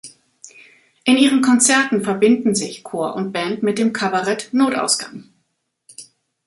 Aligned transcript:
In 1.03 1.15
ihren 1.15 1.43
Konzerten 1.43 2.01
verbinden 2.01 2.55
sich 2.55 2.83
Chor 2.83 3.13
und 3.13 3.31
Band 3.33 3.61
mit 3.61 3.77
dem 3.77 3.93
Kabarett 3.93 4.49
"Notausgang". 4.51 5.25